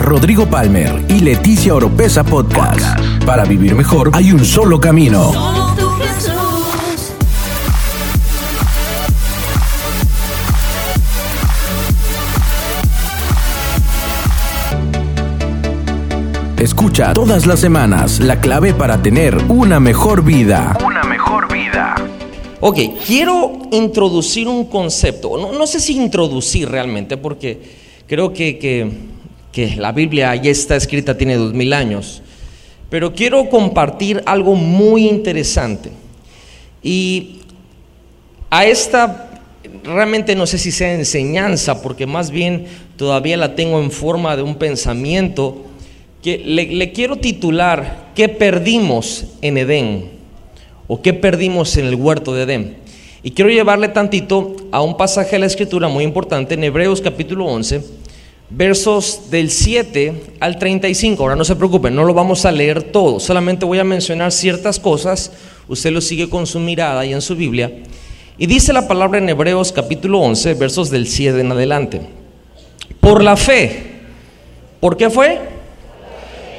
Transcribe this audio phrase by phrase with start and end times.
[0.00, 2.98] Rodrigo Palmer y Leticia Oropesa Podcast.
[3.24, 5.30] Para vivir mejor hay un solo camino.
[16.58, 20.76] Escucha todas las semanas la clave para tener una mejor vida.
[20.84, 21.94] Una mejor vida.
[22.60, 25.36] Ok, quiero introducir un concepto.
[25.38, 27.60] No, sé si introducir realmente, porque
[28.06, 29.19] creo que-
[29.52, 32.22] que la Biblia ya está escrita, tiene dos mil años.
[32.88, 35.90] Pero quiero compartir algo muy interesante.
[36.82, 37.40] Y
[38.50, 39.42] a esta
[39.84, 44.42] realmente no sé si sea enseñanza, porque más bien todavía la tengo en forma de
[44.42, 45.66] un pensamiento
[46.22, 50.10] que le, le quiero titular ¿Qué perdimos en Edén?
[50.88, 52.76] ¿O qué perdimos en el huerto de Edén?
[53.22, 57.46] Y quiero llevarle tantito a un pasaje de la escritura muy importante en Hebreos capítulo
[57.46, 57.82] 11,
[58.50, 61.22] versos del 7 al 35.
[61.22, 64.78] Ahora no se preocupen, no lo vamos a leer todo, solamente voy a mencionar ciertas
[64.78, 65.32] cosas,
[65.68, 67.72] usted lo sigue con su mirada y en su Biblia.
[68.36, 72.00] Y dice la palabra en Hebreos capítulo 11, versos del 7 en adelante.
[72.98, 73.86] Por la fe.
[74.80, 75.38] ¿Por qué fue?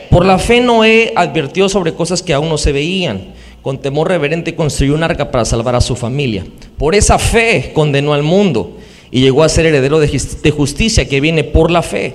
[0.10, 3.34] Por la fe Noé advirtió sobre cosas que aún no se veían.
[3.62, 6.46] Con temor reverente construyó un arca para salvar a su familia.
[6.78, 8.78] Por esa fe condenó al mundo
[9.12, 12.14] y llegó a ser heredero de jus- de justicia que viene por la fe.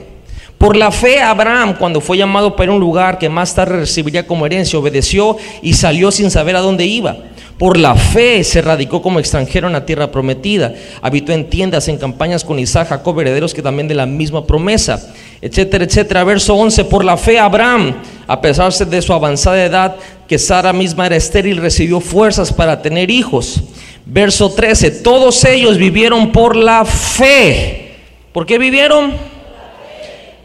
[0.58, 4.46] Por la fe Abraham, cuando fue llamado para un lugar que más tarde recibiría como
[4.46, 7.16] herencia, obedeció y salió sin saber a dónde iba.
[7.58, 10.74] Por la fe se radicó como extranjero en la tierra prometida.
[11.00, 15.14] Habitó en tiendas, en campañas con Isaac, Jacob, herederos que también de la misma promesa,
[15.40, 16.24] etcétera, etcétera.
[16.24, 16.84] Verso 11.
[16.84, 17.94] Por la fe Abraham,
[18.26, 19.96] a pesar de su avanzada edad,
[20.28, 23.62] que Sara misma era estéril, recibió fuerzas para tener hijos.
[24.06, 24.92] Verso 13.
[25.02, 27.96] Todos ellos vivieron por la fe.
[28.32, 29.14] ¿Por qué vivieron?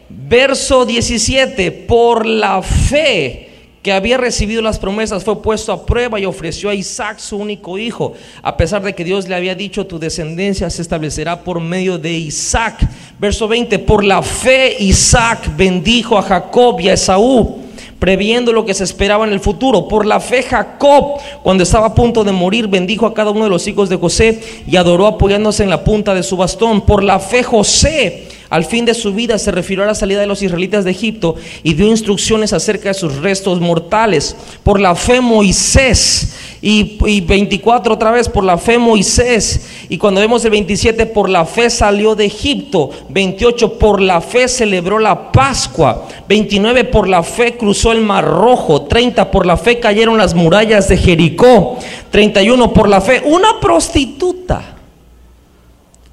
[0.08, 3.48] Verso 17, por la fe
[3.82, 7.78] que había recibido las promesas fue puesto a prueba y ofreció a Isaac su único
[7.78, 11.98] hijo, a pesar de que Dios le había dicho, tu descendencia se establecerá por medio
[11.98, 12.78] de Isaac.
[13.18, 17.61] Verso 20, por la fe Isaac bendijo a Jacob y a Esaú
[17.98, 19.88] previendo lo que se esperaba en el futuro.
[19.88, 23.50] Por la fe Jacob, cuando estaba a punto de morir, bendijo a cada uno de
[23.50, 26.82] los hijos de José y adoró apoyándose en la punta de su bastón.
[26.82, 30.26] Por la fe José, al fin de su vida, se refirió a la salida de
[30.26, 34.36] los israelitas de Egipto y dio instrucciones acerca de sus restos mortales.
[34.62, 36.34] Por la fe Moisés.
[36.62, 39.68] Y, y 24 otra vez, por la fe Moisés.
[39.88, 42.90] Y cuando vemos el 27, por la fe salió de Egipto.
[43.08, 46.06] 28, por la fe celebró la Pascua.
[46.28, 48.82] 29, por la fe cruzó el Mar Rojo.
[48.82, 51.78] 30, por la fe cayeron las murallas de Jericó.
[52.10, 54.76] 31, por la fe, una prostituta.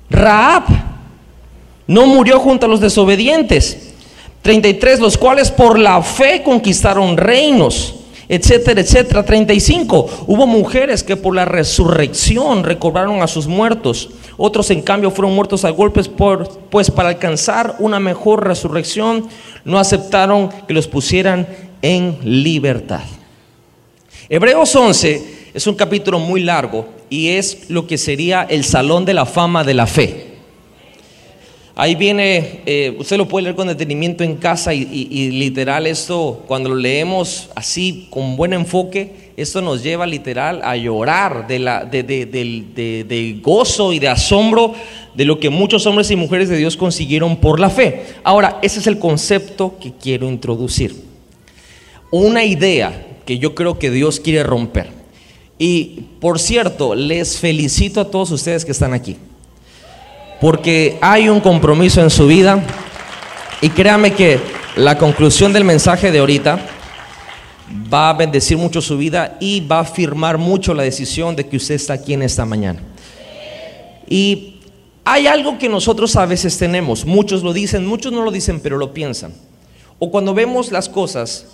[0.10, 0.64] Raab
[1.86, 3.90] no murió junto a los desobedientes.
[4.42, 7.96] 33, los cuales por la fe conquistaron reinos,
[8.30, 9.26] etcétera, etcétera.
[9.26, 14.12] 35, hubo mujeres que por la resurrección recobraron a sus muertos.
[14.38, 19.28] Otros, en cambio, fueron muertos a golpes, por, pues para alcanzar una mejor resurrección,
[19.66, 21.48] no aceptaron que los pusieran
[21.82, 23.02] en libertad.
[24.30, 29.16] Hebreos 11 es un capítulo muy largo y es lo que sería el salón de
[29.16, 30.29] la fama de la fe.
[31.82, 34.84] Ahí viene, eh, usted lo puede leer con detenimiento en casa y,
[35.32, 41.48] literal esto, cuando lo leemos así con buen enfoque, esto nos lleva literal a llorar
[41.48, 42.26] de, la, de, de-
[43.08, 44.74] de gozo y de asombro
[45.16, 48.04] de lo que muchos hombres y mujeres de Dios consiguieron por la fe.
[48.26, 50.94] Ahora, ese es el concepto que quiero introducir.
[52.12, 54.88] Una idea que yo creo que Dios quiere romper.
[55.58, 59.16] Y por cierto, les felicito a todos ustedes que están aquí
[60.42, 62.64] porque hay un compromiso en su vida
[63.62, 64.40] y créame que
[64.76, 66.60] la conclusión del mensaje de ahorita
[67.94, 71.58] va a bendecir mucho su vida y va a firmar mucho la decisión de que
[71.58, 72.80] usted está aquí en esta mañana.
[74.08, 74.60] Y
[75.04, 78.78] hay algo que nosotros a veces tenemos, muchos lo dicen, muchos no lo dicen, pero
[78.78, 79.34] lo piensan.
[80.00, 81.48] O cuando vemos las cosas,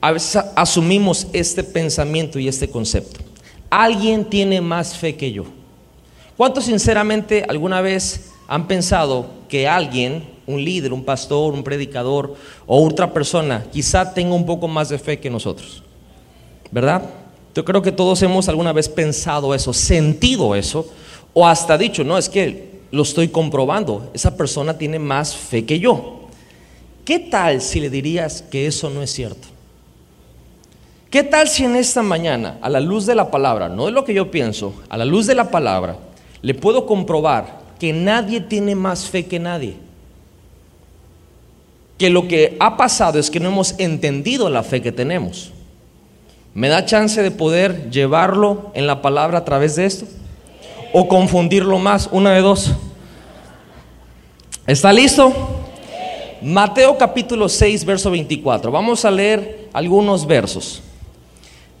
[0.00, 3.20] a veces asumimos este pensamiento y este concepto.
[3.70, 5.44] Alguien tiene más fe que yo.
[6.36, 12.34] ¿Cuántos sinceramente alguna vez han pensado que alguien, un líder, un pastor, un predicador
[12.66, 15.82] o otra persona, quizá tenga un poco más de fe que nosotros?
[16.72, 17.02] ¿Verdad?
[17.54, 20.90] Yo creo que todos hemos alguna vez pensado eso, sentido eso,
[21.32, 25.78] o hasta dicho, no, es que lo estoy comprobando, esa persona tiene más fe que
[25.78, 26.28] yo.
[27.04, 29.48] ¿Qué tal si le dirías que eso no es cierto?
[31.10, 34.04] ¿Qué tal si en esta mañana, a la luz de la palabra, no de lo
[34.04, 35.96] que yo pienso, a la luz de la palabra,
[36.44, 39.76] le puedo comprobar que nadie tiene más fe que nadie?
[41.98, 45.52] que lo que ha pasado es que no hemos entendido la fe que tenemos.
[46.52, 50.06] ¿Me da chance de poder llevarlo en la palabra a través de esto?
[50.92, 52.08] ¿O confundirlo más?
[52.12, 52.72] Una de dos.
[54.66, 55.32] ¿Está listo?
[56.42, 58.70] Mateo capítulo 6, verso 24.
[58.70, 60.82] Vamos a leer algunos versos.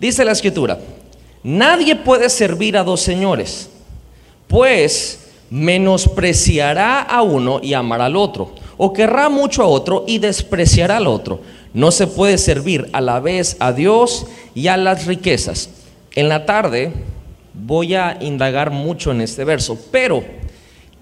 [0.00, 0.78] Dice la escritura,
[1.42, 3.70] nadie puede servir a dos señores,
[4.54, 5.18] pues
[5.50, 11.08] menospreciará a uno y amará al otro, o querrá mucho a otro y despreciará al
[11.08, 11.40] otro.
[11.72, 15.70] No se puede servir a la vez a Dios y a las riquezas.
[16.14, 16.92] En la tarde
[17.52, 20.22] voy a indagar mucho en este verso, pero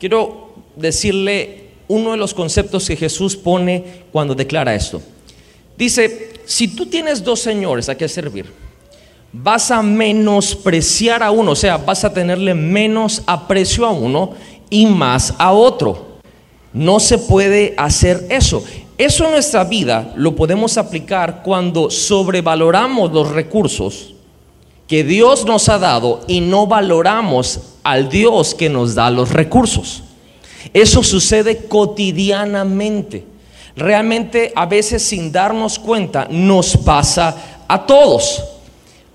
[0.00, 5.02] quiero decirle uno de los conceptos que Jesús pone cuando declara esto.
[5.76, 8.46] Dice, si tú tienes dos señores a qué servir,
[9.32, 14.32] vas a menospreciar a uno, o sea, vas a tenerle menos aprecio a uno
[14.68, 16.12] y más a otro.
[16.72, 18.62] No se puede hacer eso.
[18.98, 24.14] Eso en nuestra vida lo podemos aplicar cuando sobrevaloramos los recursos
[24.86, 30.02] que Dios nos ha dado y no valoramos al Dios que nos da los recursos.
[30.72, 33.24] Eso sucede cotidianamente.
[33.74, 38.51] Realmente a veces sin darnos cuenta nos pasa a todos.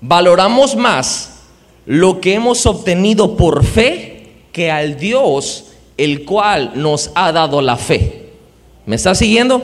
[0.00, 1.40] Valoramos más
[1.86, 5.64] lo que hemos obtenido por fe que al Dios
[5.96, 8.30] el cual nos ha dado la fe.
[8.86, 9.62] ¿Me está siguiendo?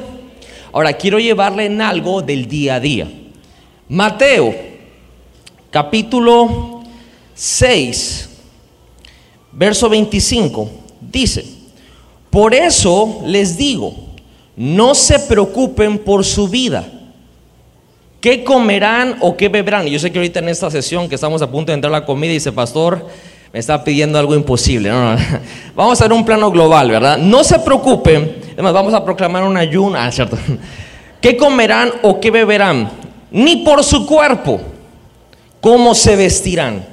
[0.72, 3.08] Ahora quiero llevarle en algo del día a día.
[3.88, 4.54] Mateo,
[5.70, 6.82] capítulo
[7.34, 8.28] 6,
[9.52, 10.68] verso 25,
[11.00, 11.44] dice,
[12.28, 13.94] por eso les digo,
[14.56, 16.84] no se preocupen por su vida.
[18.24, 19.84] ¿Qué comerán o qué beberán?
[19.84, 22.06] Yo sé que ahorita en esta sesión que estamos a punto de entrar a la
[22.06, 23.06] comida dice, pastor,
[23.52, 24.90] me está pidiendo algo imposible.
[25.76, 27.18] Vamos a ver un plano global, ¿verdad?
[27.18, 28.36] No se preocupen.
[28.54, 29.98] Además, vamos a proclamar un ayuno.
[29.98, 30.38] Ah, cierto.
[31.20, 32.90] ¿Qué comerán o qué beberán?
[33.30, 34.58] Ni por su cuerpo.
[35.60, 36.86] ¿Cómo se vestirán?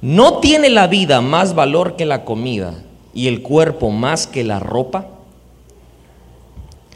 [0.00, 2.72] ¿No tiene la vida más valor que la comida
[3.12, 5.06] y el cuerpo más que la ropa?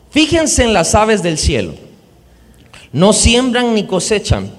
[0.08, 1.81] Fíjense en las aves del cielo.
[2.92, 4.50] No siembran ni cosechan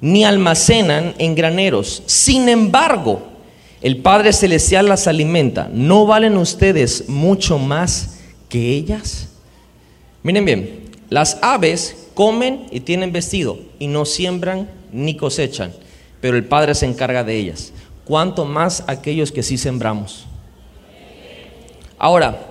[0.00, 2.02] ni almacenan en graneros.
[2.06, 3.22] Sin embargo,
[3.82, 5.68] el Padre Celestial las alimenta.
[5.72, 8.18] ¿No valen ustedes mucho más
[8.48, 9.28] que ellas?
[10.22, 15.72] Miren bien, las aves comen y tienen vestido y no siembran ni cosechan,
[16.20, 17.72] pero el Padre se encarga de ellas.
[18.04, 20.26] ¿Cuánto más aquellos que sí sembramos?
[21.96, 22.48] Ahora,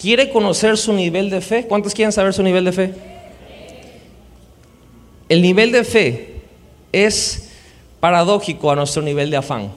[0.00, 1.66] ¿quiere conocer su nivel de fe?
[1.66, 3.13] ¿Cuántos quieren saber su nivel de fe?
[5.34, 6.34] El nivel de fe
[6.92, 7.48] es
[7.98, 9.72] paradójico a nuestro nivel de afán.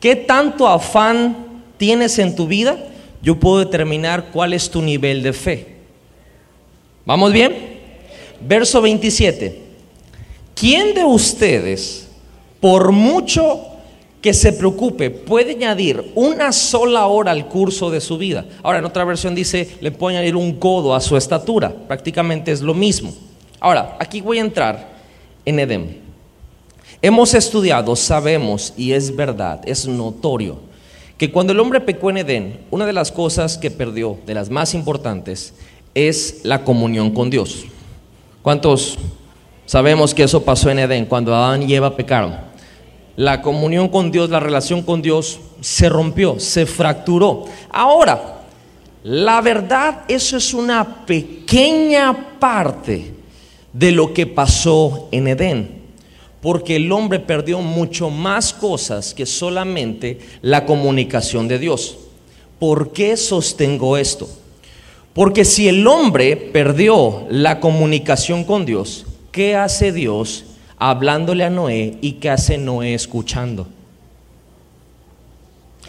[0.00, 2.76] ¿Qué tanto afán tienes en tu vida?
[3.22, 5.76] Yo puedo determinar cuál es tu nivel de fe.
[7.04, 7.78] ¿Vamos bien?
[8.40, 9.62] Verso 27.
[10.56, 12.08] ¿Quién de ustedes,
[12.58, 13.60] por mucho
[14.20, 18.44] que se preocupe, puede añadir una sola hora al curso de su vida?
[18.64, 21.72] Ahora, en otra versión dice, le puede añadir un codo a su estatura.
[21.86, 23.14] Prácticamente es lo mismo.
[23.60, 24.88] Ahora, aquí voy a entrar
[25.44, 26.00] en Edén.
[27.00, 30.58] Hemos estudiado, sabemos y es verdad, es notorio,
[31.18, 34.50] que cuando el hombre pecó en Edén, una de las cosas que perdió, de las
[34.50, 35.54] más importantes,
[35.94, 37.64] es la comunión con Dios.
[38.42, 38.98] ¿Cuántos
[39.64, 42.36] sabemos que eso pasó en Edén cuando Adán y Eva pecaron?
[43.16, 47.44] La comunión con Dios, la relación con Dios se rompió, se fracturó.
[47.70, 48.42] Ahora,
[49.02, 53.14] la verdad, eso es una pequeña parte
[53.78, 55.82] de lo que pasó en Edén.
[56.40, 61.98] Porque el hombre perdió mucho más cosas que solamente la comunicación de Dios.
[62.58, 64.28] ¿Por qué sostengo esto?
[65.12, 70.44] Porque si el hombre perdió la comunicación con Dios, ¿qué hace Dios
[70.78, 73.66] hablándole a Noé y qué hace Noé escuchando?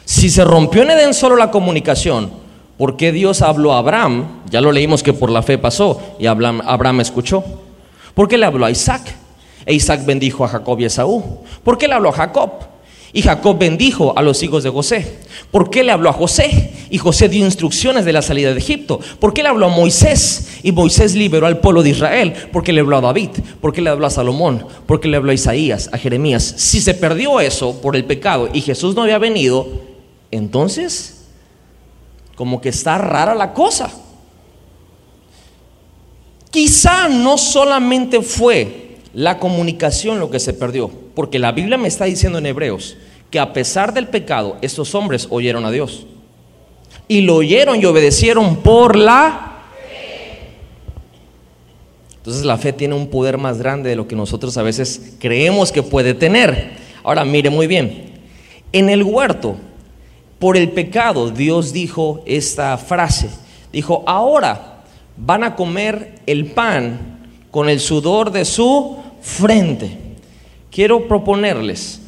[0.06, 2.32] Si se rompió en Edén solo la comunicación,
[2.78, 4.42] ¿por qué Dios habló a Abraham?
[4.50, 7.67] Ya lo leímos que por la fe pasó y Abraham, Abraham escuchó.
[8.18, 9.14] ¿Por qué le habló a Isaac?
[9.64, 11.24] E Isaac bendijo a Jacob y a Esaú.
[11.64, 12.50] ¿Por qué le habló a Jacob?
[13.14, 15.20] Y Jacob bendijo a los hijos de José.
[15.52, 16.74] ¿Por qué le habló a José?
[16.90, 19.00] Y José dio instrucciones de la salida de Egipto.
[19.20, 20.58] ¿Por qué le habló a Moisés?
[20.64, 22.34] Y Moisés liberó al pueblo de Israel.
[22.52, 23.30] ¿Por qué le habló a David?
[23.62, 24.66] ¿Por qué le habló a Salomón?
[24.88, 26.56] ¿Por qué le habló a Isaías, a Jeremías?
[26.58, 29.68] Si se perdió eso por el pecado y Jesús no había venido,
[30.32, 31.28] entonces
[32.36, 33.92] como que está rara la cosa.
[36.58, 42.06] Quizá no solamente fue la comunicación lo que se perdió, porque la Biblia me está
[42.06, 42.98] diciendo en Hebreos
[43.30, 46.08] que a pesar del pecado, estos hombres oyeron a Dios.
[47.08, 49.66] Y lo oyeron y obedecieron por la
[52.18, 55.72] Entonces la fe tiene un poder más grande de lo que nosotros a veces creemos
[55.72, 56.72] que puede tener.
[57.04, 58.14] Ahora mire muy bien,
[58.72, 59.58] en el huerto,
[60.40, 63.30] por el pecado, Dios dijo esta frase.
[63.72, 64.77] Dijo, ahora
[65.18, 67.18] van a comer el pan
[67.52, 69.98] con el sudor de su frente.
[70.72, 72.02] Quiero proponerles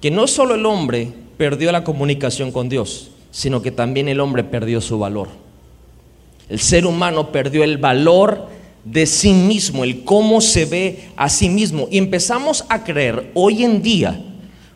[0.00, 4.44] que no solo el hombre perdió la comunicación con Dios, sino que también el hombre
[4.44, 5.28] perdió su valor.
[6.48, 8.48] El ser humano perdió el valor
[8.84, 11.86] de sí mismo, el cómo se ve a sí mismo.
[11.90, 14.20] Y empezamos a creer hoy en día,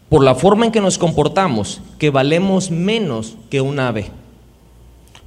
[0.08, 4.06] por la forma en que nos comportamos, que valemos menos que un ave.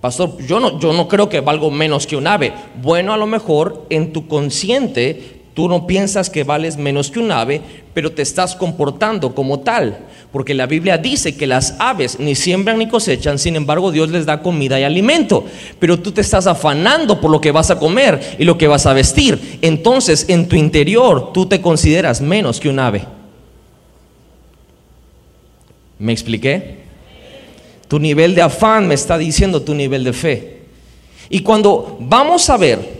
[0.08, 2.54] Pastor, yo no, yo no creo que valgo menos que un ave.
[2.82, 7.32] Bueno, a lo mejor en tu consciente Tú no piensas que vales menos que un
[7.32, 7.60] ave,
[7.96, 9.98] pero te estás comportando como tal.
[10.32, 14.28] Porque la Biblia dice que las aves ni siembran ni cosechan, sin embargo Dios les
[14.28, 15.46] da comida y alimento.
[15.80, 18.86] Pero tú te estás afanando por lo que vas a comer y lo que vas
[18.86, 19.58] a vestir.
[19.64, 23.06] Entonces en tu interior tú te consideras menos que un ave.
[25.98, 26.87] ¿Me expliqué?
[27.88, 30.62] Tu nivel de afán me está diciendo tu nivel de fe.
[31.30, 32.98] Y cuando vamos a ver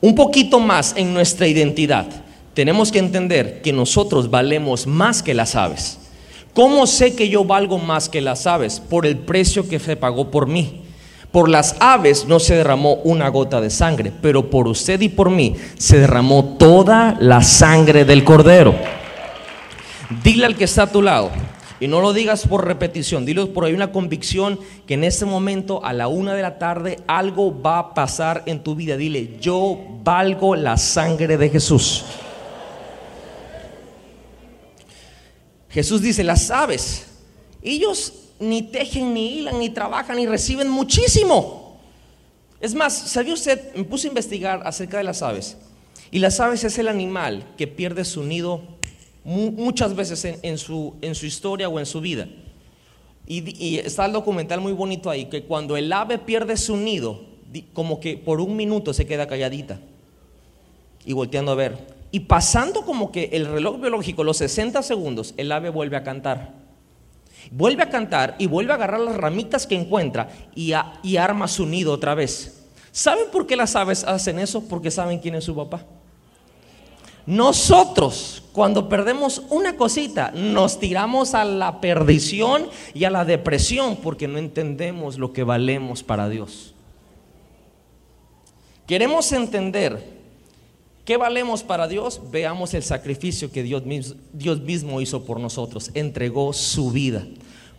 [0.00, 2.06] un poquito más en nuestra identidad,
[2.54, 5.98] tenemos que entender que nosotros valemos más que las aves.
[6.54, 8.80] ¿Cómo sé que yo valgo más que las aves?
[8.80, 10.82] Por el precio que se pagó por mí.
[11.30, 15.30] Por las aves no se derramó una gota de sangre, pero por usted y por
[15.30, 18.74] mí se derramó toda la sangre del cordero.
[20.24, 21.30] Dile al que está a tu lado,
[21.80, 25.82] y no lo digas por repetición, dilo por ahí una convicción que en este momento
[25.82, 28.98] a la una de la tarde algo va a pasar en tu vida.
[28.98, 32.04] Dile, yo valgo la sangre de Jesús.
[35.70, 37.06] Jesús dice, las aves,
[37.62, 41.80] ellos ni tejen, ni hilan, ni trabajan, ni reciben muchísimo.
[42.60, 43.74] Es más, ¿sabía usted?
[43.74, 45.56] Me puse a investigar acerca de las aves.
[46.10, 48.79] Y las aves es el animal que pierde su nido
[49.24, 52.28] muchas veces en, su, en su historia o en su vida.
[53.26, 57.20] Y, está el documental muy bonito ahí, que cuando el ave pierde su nido,
[57.72, 59.80] como que por un minuto se queda calladita
[61.04, 62.00] y volteando a ver.
[62.10, 66.54] Y pasando como que el reloj biológico, los 60 segundos, el ave vuelve a cantar.
[67.52, 70.72] Vuelve a cantar y vuelve a agarrar las ramitas que encuentra y,
[71.02, 72.64] y arma su nido otra vez.
[72.90, 74.66] ¿Saben por qué las aves hacen eso?
[74.66, 75.86] Porque saben quién es su papá.
[77.26, 84.26] Nosotros, cuando perdemos una cosita, nos tiramos a la perdición y a la depresión porque
[84.26, 86.74] no entendemos lo que valemos para Dios.
[88.86, 90.02] Queremos entender
[91.04, 95.90] qué valemos para Dios, veamos el sacrificio que Dios mismo, Dios mismo hizo por nosotros,
[95.94, 97.24] entregó su vida.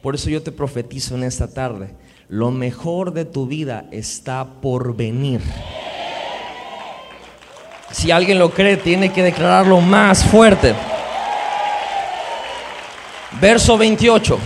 [0.02, 1.94] Por eso yo te profetizo en esta tarde,
[2.30, 5.42] lo mejor de tu vida está por venir.
[7.92, 10.74] Si alguien lo cree, tiene que declararlo más fuerte.
[13.40, 14.38] Verso 28.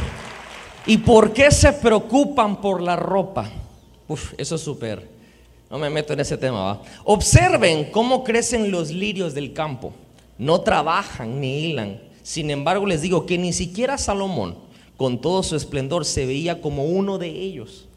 [0.87, 3.49] ¿Y por qué se preocupan por la ropa?
[4.07, 5.07] Uf, eso es súper.
[5.69, 6.79] No me meto en ese tema.
[7.03, 9.93] Observen cómo crecen los lirios del campo.
[10.37, 11.99] No trabajan ni hilan.
[12.23, 14.55] Sin embargo, les digo que ni siquiera Salomón,
[14.97, 17.87] con todo su esplendor, se veía como uno de ellos.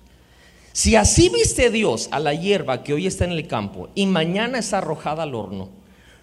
[0.79, 4.61] Si así viste Dios a la hierba que hoy está en el campo y mañana
[4.61, 5.71] es arrojada al horno,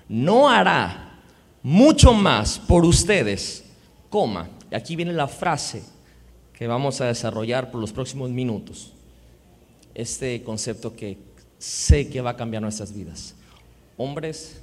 [0.08, 1.20] no hará
[1.62, 3.66] mucho más por ustedes,
[4.10, 4.48] coma.
[4.72, 5.84] Aquí viene la frase
[6.54, 8.94] que vamos a desarrollar por los próximos minutos.
[9.94, 11.18] Este concepto que
[11.58, 13.36] sé que va a cambiar nuestras vidas.
[13.98, 14.62] Hombres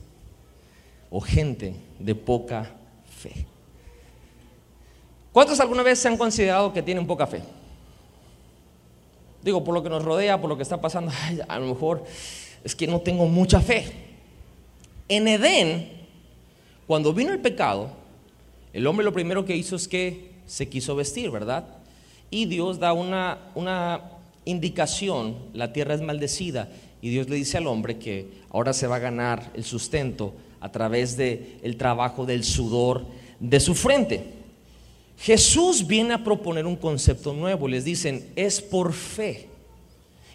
[1.11, 2.75] o gente de poca
[3.21, 3.45] fe.
[5.33, 7.43] ¿Cuántos alguna vez se han considerado que tienen poca fe?
[9.43, 11.13] Digo, por lo que nos rodea, por lo que está pasando,
[11.49, 12.05] a lo mejor
[12.65, 13.85] es que no tengo mucha fe.
[15.09, 15.89] En Edén,
[16.87, 17.91] cuando vino el pecado,
[18.73, 21.67] el hombre lo primero que hizo es que se quiso vestir, ¿verdad?
[22.31, 24.03] Y Dios da una, una
[24.45, 26.69] indicación, la tierra es maldecida,
[27.03, 30.71] y Dios le dice al hombre que ahora se va a ganar el sustento a
[30.71, 33.05] través del el trabajo del sudor
[33.41, 34.42] de su frente.
[35.23, 37.69] Jesús viene a proponer un concepto nuevo.
[37.69, 39.49] Les dicen, es por fe.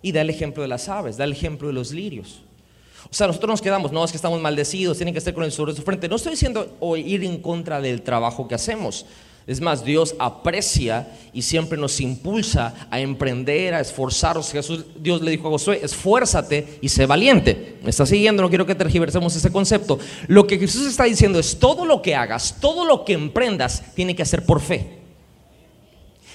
[0.02, 2.42] Y da el ejemplo de las aves, da el ejemplo de los lirios.
[3.12, 5.52] O sea, nosotros nos quedamos, no es que estamos maldecidos, tienen que estar con el
[5.52, 6.08] sobre su frente.
[6.08, 9.06] No estoy diciendo o ir en contra del trabajo que hacemos.
[9.48, 14.52] Es más, Dios aprecia y siempre nos impulsa a emprender, a esforzarnos.
[14.52, 17.78] Jesús, Dios le dijo a Josué, esfuérzate y sé valiente.
[17.82, 18.44] ¿Me está siguiendo?
[18.44, 20.00] No quiero que tergiversemos ese concepto.
[20.28, 24.18] Lo que Jesús está diciendo es, todo lo que hagas, todo lo que emprendas, tiene
[24.18, 24.98] que ser por fe.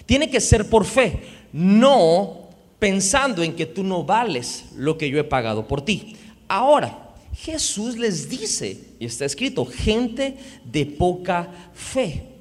[0.06, 5.20] Tiene que ser por fe, no pensando en que tú no vales lo que yo
[5.20, 6.16] he pagado por ti.
[6.48, 12.31] Ahora, Jesús les dice, y está escrito, gente de poca fe.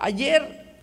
[0.00, 0.80] Ayer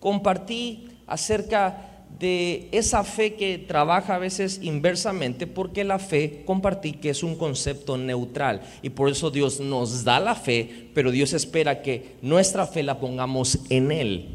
[0.00, 1.88] compartí acerca
[2.18, 7.34] de esa fe que trabaja a veces inversamente, porque la fe, compartí que es un
[7.34, 12.66] concepto neutral y por eso Dios nos da la fe, pero Dios espera que nuestra
[12.66, 14.28] fe la pongamos en Él.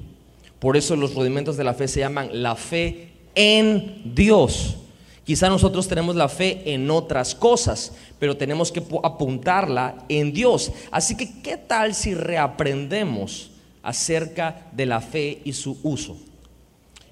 [0.60, 4.77] Por eso los rudimentos de la fe se llaman la fe en Dios.
[5.24, 10.72] Quizá nosotros tenemos la fe en otras cosas, pero tenemos que apuntarla en Dios.
[10.89, 13.51] Así que, ¿qué tal si reaprendemos
[13.88, 16.17] acerca de la fe y su uso?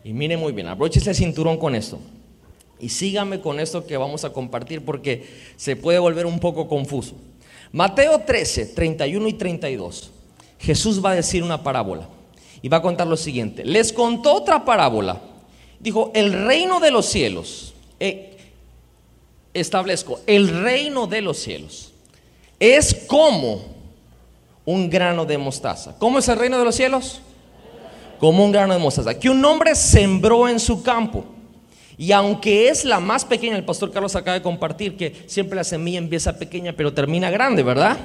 [0.03, 1.99] Y mire muy bien, abróchese el cinturón con esto.
[2.79, 7.15] Y sígame con esto que vamos a compartir porque se puede volver un poco confuso.
[7.71, 10.11] Mateo 13, 31 y 32.
[10.59, 12.09] Jesús va a decir una parábola
[12.61, 13.63] y va a contar lo siguiente.
[13.63, 15.21] Les contó otra parábola.
[15.79, 18.37] Dijo, el reino de los cielos, eh,
[19.53, 21.93] establezco, el reino de los cielos
[22.59, 23.74] es como
[24.65, 25.95] un grano de mostaza.
[25.97, 27.21] ¿Cómo es el reino de los cielos?
[28.19, 31.25] como un grano de mostaza, que un hombre sembró en su campo.
[31.97, 35.63] Y aunque es la más pequeña, el pastor Carlos acaba de compartir que siempre la
[35.63, 37.97] semilla empieza pequeña pero termina grande, ¿verdad?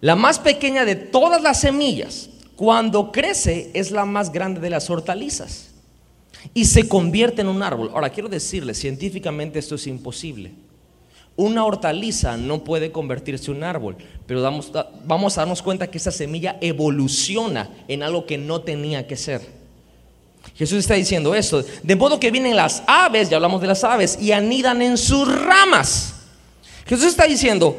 [0.00, 4.90] La más pequeña de todas las semillas, cuando crece, es la más grande de las
[4.90, 5.70] hortalizas
[6.54, 7.90] y se convierte en un árbol.
[7.94, 10.50] Ahora, quiero decirle, científicamente esto es imposible.
[11.36, 13.96] Una hortaliza no puede convertirse en un árbol,
[14.26, 19.16] pero vamos a darnos cuenta que esa semilla evoluciona en algo que no tenía que
[19.16, 19.62] ser.
[20.54, 21.64] Jesús está diciendo eso.
[21.82, 25.26] De modo que vienen las aves, ya hablamos de las aves, y anidan en sus
[25.26, 26.14] ramas.
[26.86, 27.76] Jesús está diciendo,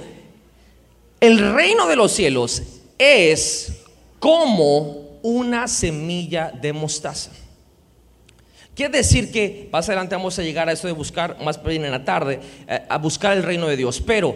[1.20, 2.64] el reino de los cielos
[2.98, 3.74] es
[4.20, 7.32] como una semilla de mostaza.
[8.76, 11.92] Quiere decir que más adelante vamos a llegar a eso de buscar, más bien en
[11.92, 14.02] la tarde, eh, a buscar el reino de Dios.
[14.02, 14.36] Pero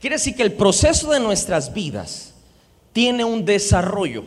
[0.00, 2.34] quiere decir que el proceso de nuestras vidas
[2.92, 4.24] tiene un desarrollo,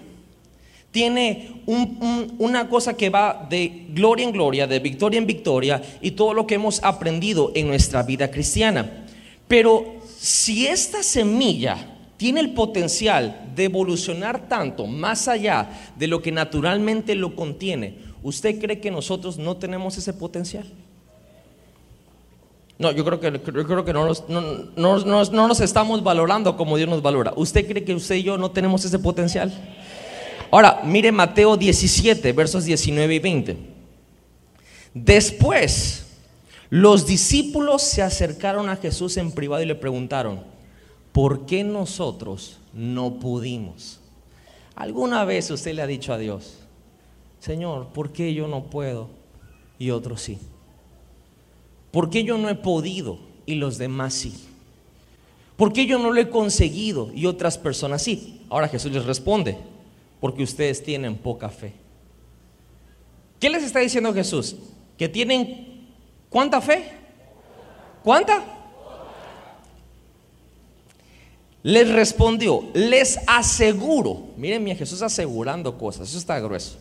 [0.91, 6.33] tiene una cosa que va de gloria en gloria, de victoria en victoria, y todo
[6.33, 9.05] lo que hemos aprendido en nuestra vida cristiana.
[9.47, 16.31] Pero si esta semilla tiene el potencial de evolucionar tanto más allá de lo que
[16.31, 20.65] naturalmente lo contiene, ¿Usted cree que nosotros no tenemos ese potencial?
[22.81, 27.01] No, yo creo que, creo que no, nos, no, nos estamos valorando como Dios nos
[27.03, 27.31] valora.
[27.35, 29.53] ¿Usted cree que usted y yo no tenemos ese potencial?
[30.49, 33.57] Ahora, mire Mateo 17, versos 19 y 20.
[34.95, 36.07] Después,
[36.71, 40.43] los discípulos se acercaron a Jesús en privado y le preguntaron,
[41.11, 43.99] ¿por qué nosotros no pudimos?
[44.75, 46.60] ¿Alguna vez usted le ha dicho a Dios,
[47.41, 49.09] Señor, ¿por qué yo no puedo
[49.79, 50.37] y otros sí?
[51.89, 54.47] ¿Por qué yo no he podido y los demás sí?
[55.57, 58.41] ¿Por qué yo no lo he conseguido y otras personas sí?
[58.47, 59.57] Ahora Jesús les responde,
[60.19, 61.73] porque ustedes tienen poca fe.
[63.39, 64.55] ¿Qué les está diciendo Jesús?
[64.95, 65.87] Que tienen
[66.29, 66.91] cuánta fe?
[68.03, 68.43] ¿Cuánta?
[71.63, 76.77] Les respondió, les aseguro, miren, mi Jesús asegurando cosas, eso está grueso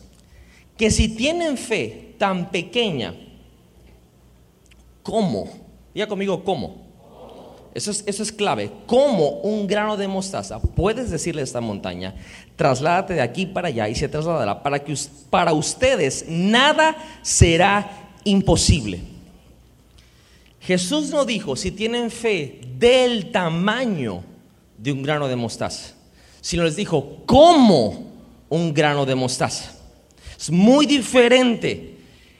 [0.81, 3.13] que si tienen fe tan pequeña,
[5.03, 5.47] ¿cómo?
[5.93, 6.81] Diga conmigo, ¿cómo?
[7.75, 8.71] Eso es, eso es clave.
[8.87, 12.15] ¿Cómo un grano de mostaza puedes decirle a esta montaña,
[12.55, 14.95] trasládate de aquí para allá y se trasladará para que
[15.29, 19.01] para ustedes nada será imposible?
[20.61, 24.23] Jesús no dijo si tienen fe del tamaño
[24.79, 25.93] de un grano de mostaza,
[26.41, 28.07] sino les dijo, ¿cómo
[28.49, 29.75] un grano de mostaza?
[30.41, 31.97] Es muy diferente.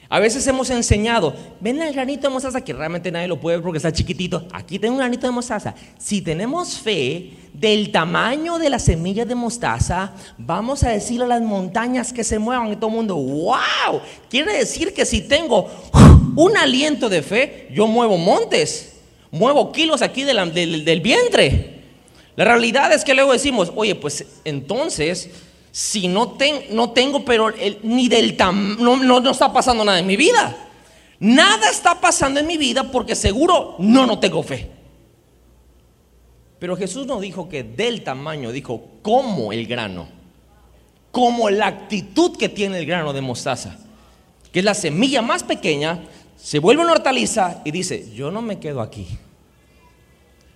[0.09, 3.63] A veces hemos enseñado, ven el granito de mostaza, que realmente nadie lo puede ver
[3.63, 4.47] porque está chiquitito.
[4.51, 5.75] Aquí tengo un granito de mostaza.
[5.99, 11.41] Si tenemos fe del tamaño de la semilla de mostaza, vamos a decirle a las
[11.43, 14.01] montañas que se muevan y todo el mundo, wow.
[14.29, 15.69] Quiere decir que si tengo
[16.35, 18.97] un aliento de fe, yo muevo montes,
[19.29, 21.81] muevo kilos aquí del, del vientre.
[22.35, 25.29] La realidad es que luego decimos, oye, pues entonces
[25.71, 26.37] si no,
[26.71, 27.51] no tengo, pero
[27.83, 30.67] ni del no, no, está pasando nada en mi vida.
[31.19, 34.69] Nada está pasando en mi vida porque seguro no, no tengo fe.
[36.59, 40.07] Pero Jesús no dijo que del tamaño, dijo como el grano,
[41.11, 43.77] como la actitud que tiene el grano de mostaza,
[44.51, 46.03] que es la semilla más pequeña,
[46.35, 49.07] se vuelve una hortaliza y dice, yo no me quedo aquí,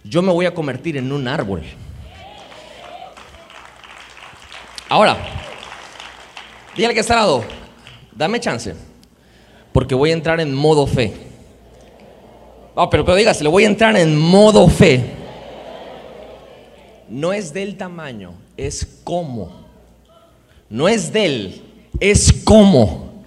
[0.04, 1.63] yo me voy a convertir en un árbol.
[4.87, 5.17] Ahora,
[6.75, 7.45] dígale que está al lado,
[8.15, 8.75] dame chance,
[9.73, 11.11] porque voy a entrar en modo fe.
[12.75, 15.03] Ah, pero, pero dígase, le voy a entrar en modo fe.
[17.09, 19.65] no es del tamaño, es cómo.
[20.69, 21.63] No es del,
[21.99, 23.23] es cómo.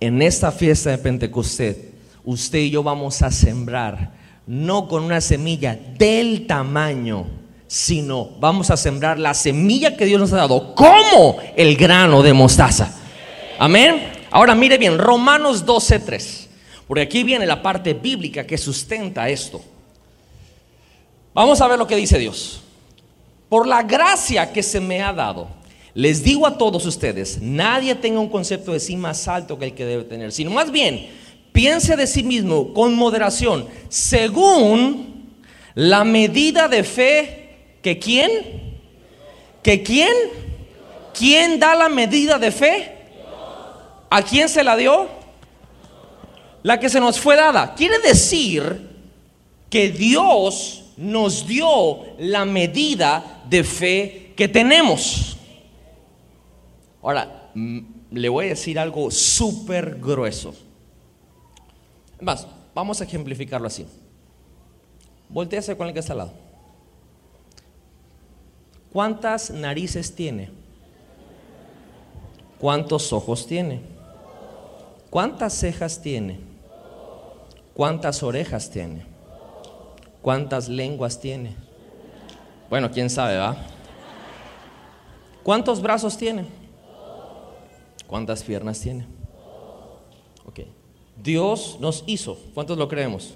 [0.00, 1.76] En esta fiesta de Pentecostés,
[2.24, 4.12] usted y yo vamos a sembrar,
[4.46, 7.26] no con una semilla del tamaño,
[7.68, 12.32] sino vamos a sembrar la semilla que Dios nos ha dado, como el grano de
[12.32, 12.92] mostaza.
[13.58, 14.10] Amén.
[14.30, 16.48] Ahora mire bien, Romanos 12:3.
[16.88, 19.60] Porque aquí viene la parte bíblica que sustenta esto.
[21.34, 22.62] Vamos a ver lo que dice Dios.
[23.50, 25.48] Por la gracia que se me ha dado,
[25.92, 29.74] les digo a todos ustedes, nadie tenga un concepto de sí más alto que el
[29.74, 31.08] que debe tener, sino más bien,
[31.52, 35.36] piense de sí mismo con moderación, según
[35.74, 37.47] la medida de fe
[37.96, 38.76] quién,
[39.62, 40.12] que quién,
[41.14, 42.96] quién da la medida de fe,
[44.10, 45.06] a quién se la dio,
[46.62, 47.74] la que se nos fue dada.
[47.76, 48.88] Quiere decir
[49.70, 55.36] que Dios nos dio la medida de fe que tenemos.
[57.00, 57.78] Ahora, mm,
[58.10, 60.54] le voy a decir algo súper grueso.
[62.20, 63.86] Más, vamos a ejemplificarlo así.
[65.28, 66.47] Voltease con el que está al lado.
[68.92, 70.50] ¿Cuántas narices tiene?
[72.58, 73.80] ¿Cuántos ojos tiene?
[75.10, 76.40] ¿Cuántas cejas tiene?
[77.74, 79.04] ¿Cuántas orejas tiene?
[80.22, 81.54] ¿Cuántas lenguas tiene?
[82.68, 83.56] Bueno, quién sabe, ¿va?
[85.42, 86.44] ¿Cuántos brazos tiene?
[88.06, 89.06] ¿Cuántas piernas tiene?
[90.46, 90.60] Ok.
[91.22, 92.38] Dios nos hizo.
[92.54, 93.34] ¿Cuántos lo creemos?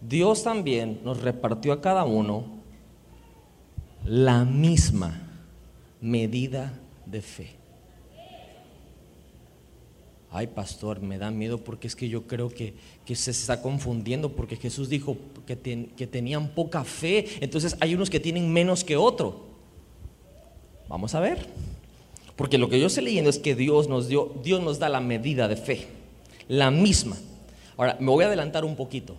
[0.00, 2.57] Dios también nos repartió a cada uno
[4.08, 5.20] la misma
[6.00, 6.72] medida
[7.04, 7.50] de fe.
[10.30, 12.74] Ay, pastor, me da miedo porque es que yo creo que,
[13.14, 15.16] se está confundiendo porque Jesús dijo
[15.46, 17.26] que, que tenían poca fe.
[17.40, 19.46] Entonces hay unos que tienen menos que otro.
[20.88, 21.46] Vamos a ver.
[22.34, 25.00] Porque lo que yo estoy leyendo es que Dios nos dio, Dios nos da la
[25.00, 25.88] medida de fe,
[26.46, 27.16] la misma.
[27.76, 29.16] Ahora, me voy a adelantar un poquito.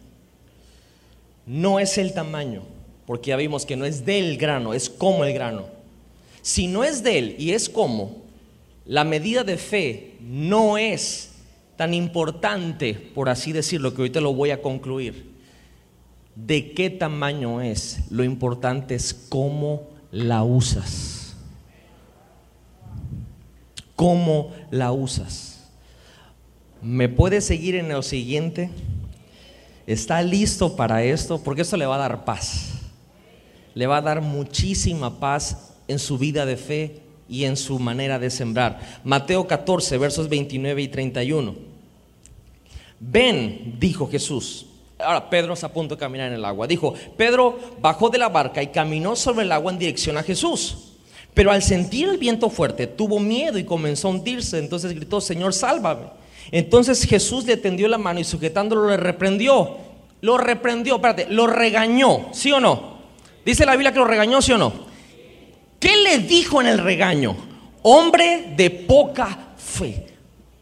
[1.45, 2.63] No es el tamaño,
[3.09, 5.65] porque ya vimos que no es del grano, es como el grano.
[6.43, 8.17] Si no es de él y es como,
[8.85, 11.31] la medida de fe no es
[11.75, 15.31] tan importante, por así decirlo, que ahorita lo voy a concluir.
[16.35, 18.01] ¿De qué tamaño es?
[18.11, 21.35] Lo importante es cómo la usas.
[23.95, 25.67] ¿Cómo la usas?
[26.83, 28.69] ¿Me puede seguir en lo siguiente?
[29.87, 31.41] ¿Está listo para esto?
[31.41, 32.68] Porque esto le va a dar paz.
[33.79, 38.19] Le va a dar muchísima paz en su vida de fe y en su manera
[38.19, 38.99] de sembrar.
[39.05, 41.55] Mateo 14, versos 29 y 31.
[42.99, 44.65] Ven, dijo Jesús.
[44.99, 46.67] Ahora Pedro se a punto de caminar en el agua.
[46.67, 50.95] Dijo, Pedro bajó de la barca y caminó sobre el agua en dirección a Jesús.
[51.33, 54.59] Pero al sentir el viento fuerte, tuvo miedo y comenzó a hundirse.
[54.59, 56.07] Entonces gritó, Señor, sálvame.
[56.51, 59.77] Entonces Jesús le tendió la mano y sujetándolo le reprendió.
[60.19, 62.88] Lo reprendió, espérate, lo regañó, ¿sí o no?
[63.45, 64.73] Dice la Biblia que lo regañó, ¿sí o no?
[65.79, 67.35] ¿Qué le dijo en el regaño?
[67.83, 70.07] Hombre de poca fe.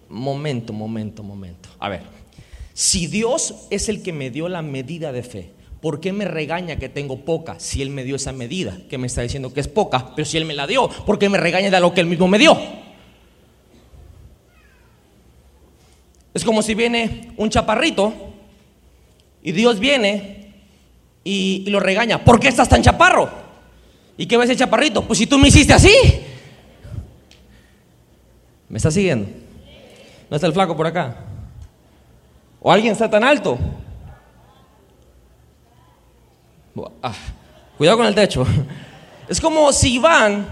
[0.09, 1.69] Momento, momento, momento.
[1.79, 2.01] A ver,
[2.73, 6.77] si Dios es el que me dio la medida de fe, ¿por qué me regaña
[6.77, 8.77] que tengo poca si Él me dio esa medida?
[8.89, 11.27] Que me está diciendo que es poca, pero si Él me la dio, ¿por qué
[11.29, 12.57] me regaña de lo que Él mismo me dio?
[16.33, 18.13] Es como si viene un chaparrito
[19.41, 20.46] y Dios viene
[21.27, 22.23] y, lo regaña.
[22.23, 23.29] ¿Por qué estás tan chaparro?
[24.17, 25.03] ¿Y qué va ese chaparrito?
[25.03, 25.93] Pues si tú me hiciste así.
[28.69, 29.29] ¿Me está siguiendo?
[30.29, 31.17] ¿No está el flaco por acá?
[32.61, 33.57] ¿O alguien está tan alto?
[37.01, 37.13] Ah,
[37.77, 38.45] cuidado con el techo.
[39.27, 40.47] Es como si Iván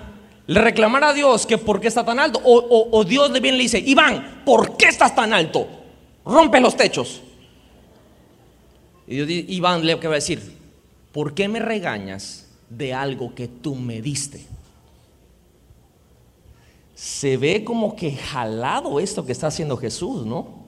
[0.47, 2.41] le reclamara a Dios que por qué está tan alto.
[2.43, 5.65] O, Dios le viene y le dice, Iván, ¿por qué estás tan alto?
[6.25, 7.21] Rompe los techos.
[9.07, 10.64] Y Iván le va a decir,
[11.15, 14.45] ¿por qué me regañas de algo que tú me diste.
[16.93, 20.65] Se ve como que jalado esto que está haciendo Jesús, ¿no?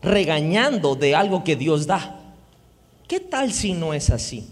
[0.00, 2.34] Regañando de algo que Dios da.
[3.08, 4.48] ¿Qué tal si no es así?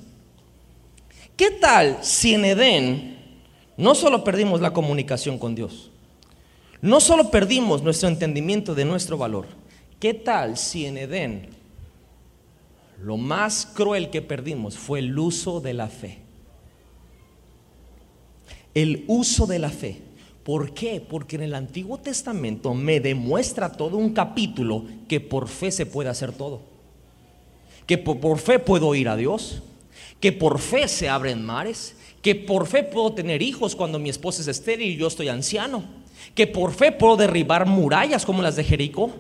[1.37, 3.19] ¿Qué tal si en Edén
[3.77, 5.93] no solo perdimos la comunicación con Dios?
[6.81, 9.47] No solo perdimos nuestro entendimiento de nuestro valor.
[10.01, 11.56] ¿Qué tal si en Edén
[13.03, 16.27] lo más cruel que perdimos fue el uso de la fe?
[18.77, 20.03] el uso de la fe.
[20.45, 21.01] ¿Por qué?
[21.01, 26.11] Porque en el Antiguo Testamento me demuestra todo un capítulo que por fe se puede
[26.11, 26.61] hacer todo.
[27.87, 29.63] Que por, fe puedo ir a Dios.
[30.21, 34.43] que por fe se abren mares, que por fe puedo tener hijos cuando mi esposa
[34.43, 35.85] es estéril y yo estoy anciano,
[36.35, 39.11] que por fe puedo derribar murallas como las de Jericó,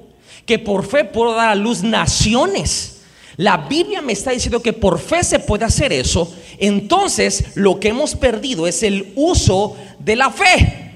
[0.44, 2.95] que por fe puedo dar a luz naciones.
[3.36, 6.34] La Biblia me está diciendo que por fe se puede hacer eso.
[6.58, 10.86] Entonces, lo que hemos perdido es el uso de la fe.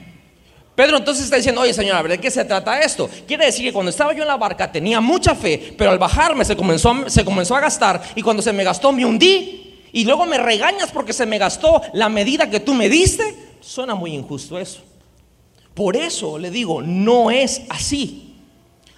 [0.75, 3.11] Pedro entonces está diciendo, oye Señor, a ver, ¿de qué se trata esto?
[3.27, 6.43] Quiere decir que cuando estaba yo en la barca tenía mucha fe, pero al bajarme
[6.43, 10.25] se comenzó, se comenzó a gastar y cuando se me gastó me hundí y luego
[10.25, 13.35] me regañas porque se me gastó la medida que tú me diste.
[13.61, 14.81] Suena muy injusto eso.
[15.75, 18.30] Por eso le digo, no es así.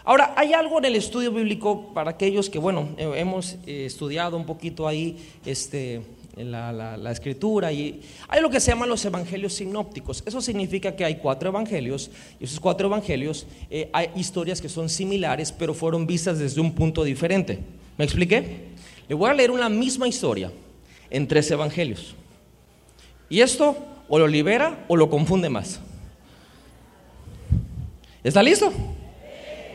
[0.05, 4.37] Ahora, hay algo en el estudio bíblico para aquellos que, bueno, eh, hemos eh, estudiado
[4.37, 6.03] un poquito ahí este,
[6.37, 10.23] la, la, escritura y hay lo que se llaman los evangelios sinópticos.
[10.27, 12.11] Eso significa que hay cuatro evangelios
[12.41, 16.73] y esos cuatro evangelios eh, hay historias que son similares pero fueron vistas desde un
[16.73, 17.59] punto diferente.
[17.97, 18.73] ¿Me expliqué?
[19.09, 20.51] Le voy a leer una misma historia
[21.11, 22.15] en tres evangelios.
[23.29, 23.77] Y esto
[24.09, 25.81] o lo libera o lo confunde más.
[28.25, 28.73] ¿Está listo?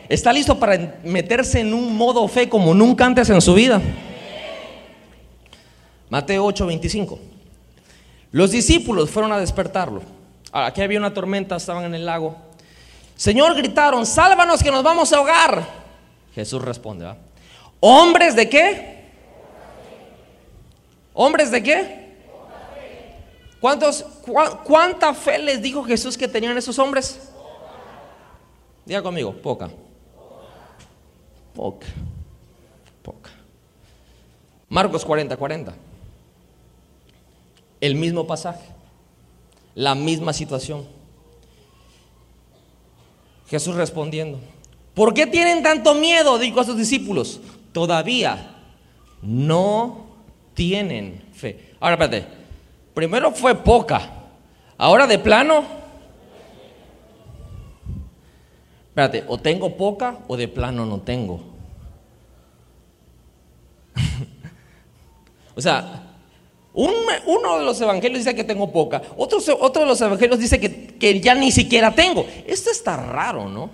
[0.08, 3.80] ¿Está listo para meterse en un modo fe como nunca antes en su vida?
[6.08, 7.18] Mateo 8:25.
[8.32, 10.02] Los discípulos fueron a despertarlo.
[10.50, 12.36] Aquí había una tormenta, estaban en el lago.
[13.16, 15.66] Señor, gritaron, sálvanos que nos vamos a ahogar.
[16.34, 17.14] Jesús responde,
[17.80, 18.98] ¿hombres de qué?
[21.12, 22.08] ¿Hombres de qué?
[23.60, 24.06] ¿Cuántos,
[24.64, 27.28] ¿Cuánta fe les dijo Jesús que tenían esos hombres?
[28.86, 29.68] Diga conmigo, poca.
[31.58, 31.88] Poca.
[33.02, 33.30] Poca.
[34.68, 35.74] Marcos 40, 40.
[37.80, 38.64] El mismo pasaje,
[39.74, 40.86] la misma situación.
[43.48, 44.38] Jesús respondiendo,
[44.94, 46.38] ¿por qué tienen tanto miedo?
[46.38, 47.40] Dijo a sus discípulos,
[47.72, 48.54] todavía
[49.20, 50.06] no
[50.54, 51.74] tienen fe.
[51.80, 52.28] Ahora, espérate,
[52.94, 54.12] primero fue poca,
[54.76, 55.64] ahora de plano,
[58.98, 61.40] espérate, o tengo poca o de plano no tengo.
[65.54, 66.02] o sea,
[66.74, 70.98] uno de los evangelios dice que tengo poca, otro, otro de los evangelios dice que,
[70.98, 72.26] que ya ni siquiera tengo.
[72.44, 73.70] Esto está raro, ¿no?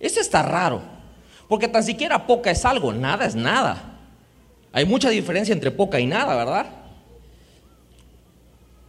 [0.00, 0.80] Esto está raro,
[1.46, 3.98] porque tan siquiera poca es algo, nada es nada.
[4.72, 6.66] Hay mucha diferencia entre poca y nada, ¿verdad?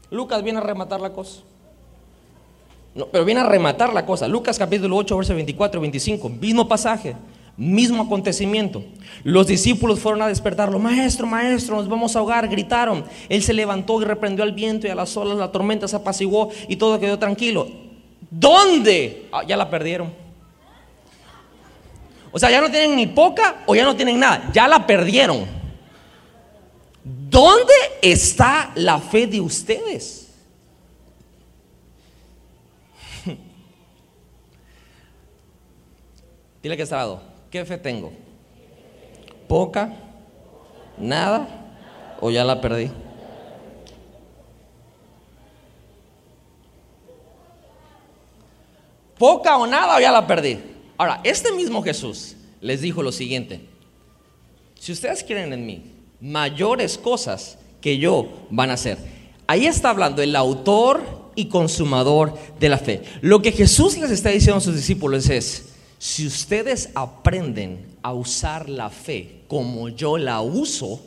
[0.10, 1.42] Lucas viene a rematar la cosa.
[3.12, 4.28] Pero viene a rematar la cosa.
[4.28, 7.16] Lucas capítulo 8, verso 24 25, mismo pasaje.
[7.56, 8.84] Mismo acontecimiento.
[9.24, 10.80] Los discípulos fueron a despertarlo.
[10.80, 12.48] Maestro, maestro, nos vamos a ahogar.
[12.48, 13.06] Gritaron.
[13.30, 15.38] Él se levantó y reprendió al viento y a las olas.
[15.38, 17.68] La tormenta se apaciguó y todo quedó tranquilo.
[18.32, 19.28] ¿Dónde?
[19.32, 20.12] Ah, ya la perdieron.
[22.32, 24.50] O sea, ya no tienen ni poca o ya no tienen nada.
[24.52, 25.46] Ya la perdieron.
[27.04, 30.23] ¿Dónde está la fe de ustedes?
[36.64, 37.22] Dile que está.
[37.52, 38.14] ¿Qué fe tengo?
[39.48, 39.94] ¿Poca?
[40.98, 41.48] ¿Nada?
[42.22, 42.90] ¿O ya la perdí?
[49.20, 50.58] ¿Poca o nada o ya la perdí?
[50.98, 53.68] Ahora, este mismo Jesús les dijo lo siguiente.
[54.80, 58.98] Si ustedes quieren en mí mayores cosas que yo van a hacer.
[59.46, 63.02] Ahí está hablando el autor y consumador de la fe.
[63.20, 65.73] Lo que Jesús les está diciendo a sus discípulos es,
[66.04, 71.00] si ustedes aprenden a usar la fe como yo la uso,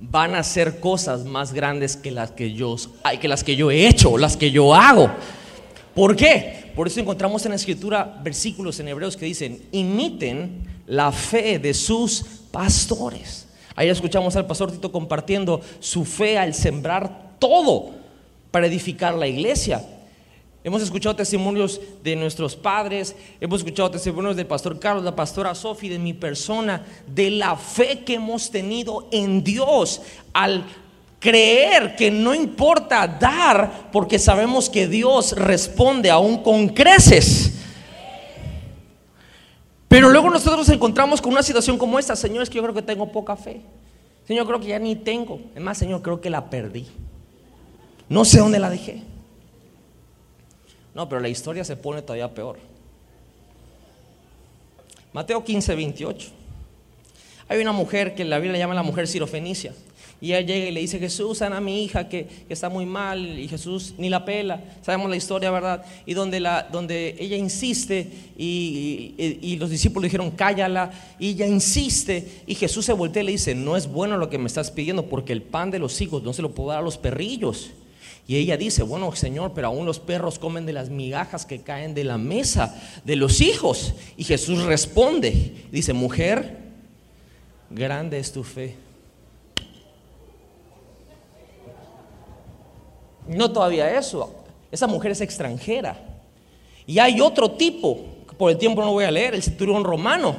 [0.00, 2.76] van a hacer cosas más grandes que las que yo,
[3.20, 5.10] que las que yo he hecho, las que yo hago.
[5.92, 6.70] ¿Por qué?
[6.76, 11.74] Por eso encontramos en la escritura versículos en hebreos que dicen, imiten la fe de
[11.74, 12.22] sus
[12.52, 13.48] pastores.
[13.74, 17.90] Ahí escuchamos al pastor Tito compartiendo su fe al sembrar todo
[18.52, 19.84] para edificar la iglesia.
[20.68, 25.88] Hemos escuchado testimonios de nuestros padres, hemos escuchado testimonios del pastor Carlos, la pastora Sofi,
[25.88, 30.02] de mi persona, de la fe que hemos tenido en Dios
[30.34, 30.66] al
[31.20, 37.54] creer que no importa dar porque sabemos que Dios responde aún con creces.
[39.88, 42.74] Pero luego nosotros nos encontramos con una situación como esta, Señor, es que yo creo
[42.74, 43.62] que tengo poca fe.
[44.26, 45.40] Señor, creo que ya ni tengo.
[45.54, 46.86] Es más, Señor, creo que la perdí.
[48.10, 49.02] No sé dónde la dejé.
[50.98, 52.58] No, pero la historia se pone todavía peor.
[55.12, 56.28] Mateo 15, 28.
[57.46, 59.72] Hay una mujer que la Biblia llama la mujer sirofenicia.
[60.20, 63.38] Y ella llega y le dice, Jesús, sana a mi hija que, está muy mal.
[63.38, 64.60] Y Jesús ni la pela.
[64.82, 65.84] Sabemos la historia, ¿verdad?
[66.04, 70.90] Y donde, la, donde ella insiste y, y- y los discípulos dijeron, cállala.
[71.20, 72.42] Y ella insiste.
[72.44, 75.04] Y Jesús se voltea y le dice, no es bueno lo que me estás pidiendo
[75.06, 77.70] porque el pan de los hijos no se lo puedo dar a los perrillos.
[78.28, 81.94] Y ella dice, bueno, Señor, pero aún los perros comen de las migajas que caen
[81.94, 83.94] de la mesa de los hijos.
[84.18, 86.58] Y Jesús responde, dice, mujer,
[87.70, 88.76] grande es tu fe.
[93.26, 95.98] No todavía eso, esa mujer es extranjera.
[96.86, 100.36] Y hay otro tipo, que por el tiempo no voy a leer, el centurión romano,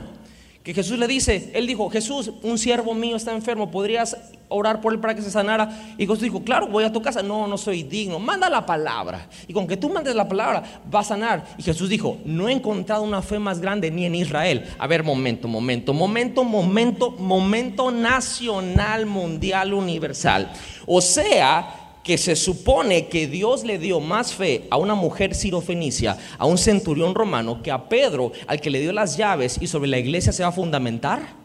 [0.63, 4.17] que Jesús le dice, él dijo, Jesús, un siervo mío está enfermo, ¿podrías
[4.49, 5.95] orar por él para que se sanara?
[5.97, 9.29] Y Jesús dijo, claro, voy a tu casa, no, no soy digno, manda la palabra.
[9.47, 11.45] Y con que tú mandes la palabra, va a sanar.
[11.57, 14.65] Y Jesús dijo, no he encontrado una fe más grande ni en Israel.
[14.77, 20.51] A ver, momento, momento, momento, momento, momento nacional, mundial, universal.
[20.85, 26.17] O sea, que se supone que Dios le dio más fe a una mujer sirofenicia,
[26.37, 29.89] a un centurión romano, que a Pedro, al que le dio las llaves y sobre
[29.89, 31.35] la iglesia se va a fundamentar?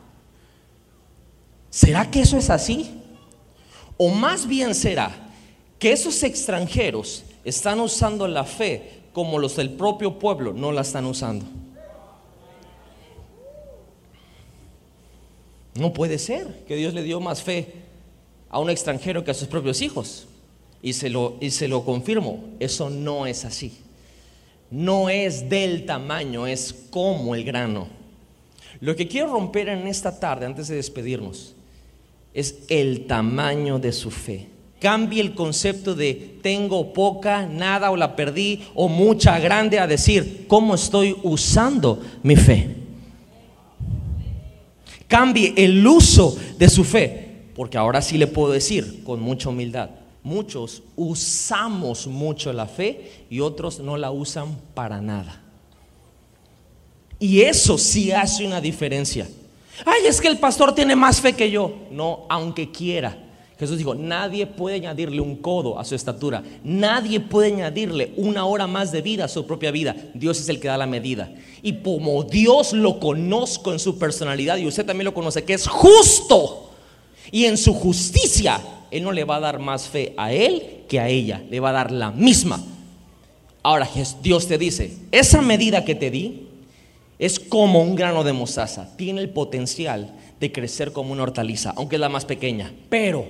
[1.71, 2.91] ¿Será que eso es así?
[3.97, 5.11] O más bien será
[5.79, 11.05] que esos extranjeros están usando la fe como los del propio pueblo no la están
[11.07, 11.47] usando.
[15.75, 17.75] No puede ser que Dios le dio más fe
[18.49, 20.29] a un extranjero que a sus propios hijos.
[20.85, 23.73] Y se lo, y se lo confirmo, eso no es así.
[24.71, 27.89] No es del tamaño, es como el grano.
[28.81, 31.55] Lo que quiero romper en esta tarde, antes de despedirnos,
[32.35, 34.49] es el tamaño de su fe.
[34.79, 40.45] Cambie el concepto de tengo poca, nada o la perdí o mucha, grande a decir
[40.49, 42.77] cómo estoy usando mi fe.
[45.09, 49.89] Cambie el uso de su fe, porque ahora sí le puedo decir con mucha humildad,
[50.25, 55.41] muchos usamos mucho la fe y otros no la usan para nada.
[57.21, 59.29] Y eso sí hace una diferencia.
[59.85, 61.73] Ay, es que el pastor tiene más fe que yo.
[61.91, 63.21] No, aunque quiera.
[63.59, 66.43] Jesús dijo, nadie puede añadirle un codo a su estatura.
[66.65, 69.95] Nadie puede añadirle una hora más de vida a su propia vida.
[70.13, 71.33] Dios es el que da la medida.
[71.63, 75.69] Y como Dios lo conozco en su personalidad y usted también lo conoce, que es
[75.69, 76.71] justo.
[77.31, 78.61] Y en su justicia,
[78.95, 81.43] Él no le va a dar más fe a Él que a ella.
[81.51, 82.63] Le va a dar la misma.
[83.61, 83.89] Ahora
[84.23, 86.47] Dios te dice, esa medida que te di
[87.19, 88.97] es como un grano de mostaza.
[88.97, 92.73] Tiene el potencial de crecer como una hortaliza, aunque es la más pequeña.
[92.89, 93.27] Pero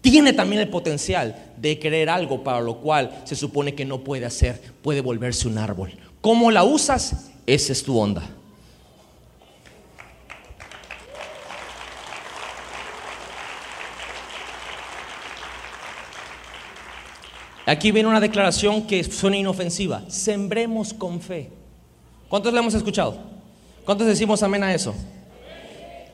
[0.00, 4.26] tiene también el potencial de creer algo para lo cual se supone que no puede
[4.26, 4.60] hacer.
[4.82, 5.92] Puede volverse un árbol.
[6.20, 7.30] ¿Cómo la usas?
[7.46, 8.28] Esa es tu onda.
[17.68, 20.00] Aquí viene una declaración que suena inofensiva.
[20.08, 21.50] Sembremos con fe.
[22.30, 23.18] ¿Cuántos le hemos escuchado?
[23.84, 24.94] ¿Cuántos decimos amén a eso?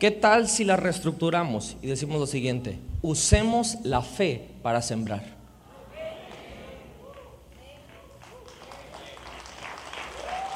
[0.01, 2.81] ¿Qué tal si la reestructuramos y decimos lo siguiente?
[3.03, 5.23] Usemos la fe para sembrar.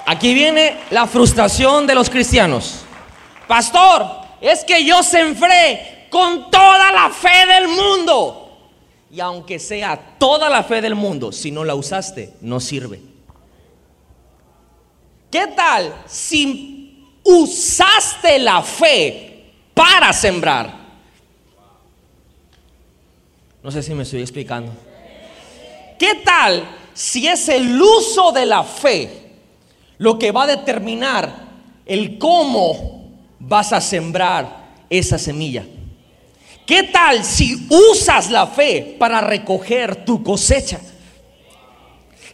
[0.04, 2.80] Aquí viene la frustración de los cristianos.
[3.46, 4.04] Pastor,
[4.40, 8.47] es que yo sembré con toda la fe del mundo.
[9.10, 13.00] Y aunque sea toda la fe del mundo, si no la usaste, no sirve.
[15.30, 20.78] ¿Qué tal si usaste la fe para sembrar?
[23.62, 24.72] No sé si me estoy explicando.
[25.98, 29.32] ¿Qué tal si es el uso de la fe
[29.98, 31.48] lo que va a determinar
[31.84, 35.66] el cómo vas a sembrar esa semilla?
[36.68, 40.78] ¿Qué tal si usas la fe para recoger tu cosecha?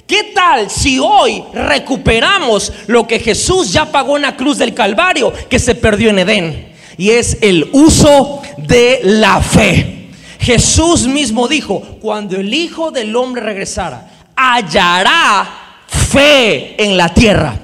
[0.09, 5.33] ¿Qué tal si hoy recuperamos lo que Jesús ya pagó en la cruz del Calvario
[5.49, 6.73] que se perdió en Edén?
[6.99, 10.09] Y es el uso de la fe.
[10.41, 15.49] Jesús mismo dijo, cuando el Hijo del Hombre regresara, hallará
[15.87, 17.57] fe en la tierra.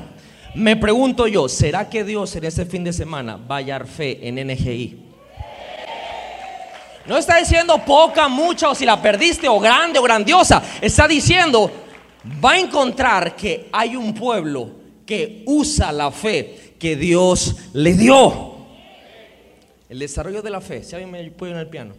[0.55, 4.21] Me pregunto yo, ¿será que Dios en este fin de semana va a hallar fe
[4.23, 5.10] en NGI?
[7.11, 10.63] No está diciendo poca, mucha o si la perdiste o grande o grandiosa.
[10.81, 11.69] Está diciendo,
[12.43, 14.71] va a encontrar que hay un pueblo
[15.05, 18.65] que usa la fe que Dios le dio.
[19.89, 21.95] El desarrollo de la fe, si alguien me puede en el piano,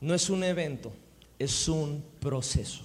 [0.00, 0.90] no es un evento,
[1.38, 2.82] es un proceso.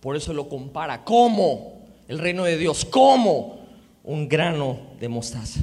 [0.00, 3.58] Por eso lo compara como el reino de Dios, como
[4.04, 5.60] un grano de mostaza.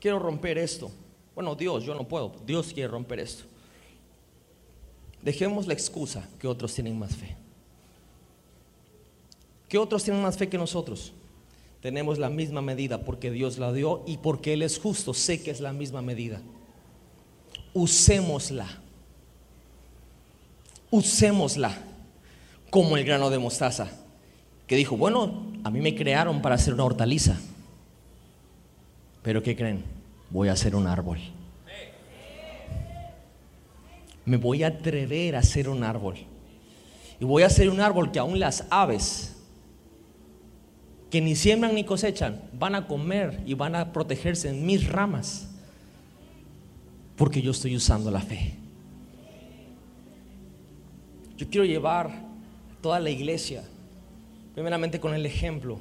[0.00, 0.90] Quiero romper esto
[1.38, 2.32] Bueno, Dios, yo no puedo.
[2.44, 3.44] Dios quiere romper esto.
[5.22, 7.36] Dejemos la excusa que otros tienen más fe.
[9.68, 11.12] ¿Qué otros tienen más fe que nosotros?
[11.80, 15.14] Tenemos la misma medida porque Dios la dio y porque Él es justo.
[15.14, 16.40] Sé que es la misma medida.
[17.72, 18.66] Usémosla.
[20.90, 21.78] Usémosla
[22.68, 23.92] como el grano de mostaza.
[24.66, 27.38] Que dijo, bueno, a mí me crearon para hacer una hortaliza.
[29.22, 29.97] Pero ¿qué creen?
[30.30, 31.18] Voy a hacer un árbol.
[34.24, 36.16] Me voy a atrever a hacer un árbol.
[37.18, 39.34] Y voy a hacer un árbol que aún las aves
[41.10, 45.48] que ni siembran ni cosechan, van a comer y van a protegerse en mis ramas,
[47.16, 48.54] porque yo estoy usando la fe.
[51.36, 52.10] Yo quiero llevar
[52.82, 53.64] toda la iglesia,
[54.54, 55.78] primeramente con el ejemplo,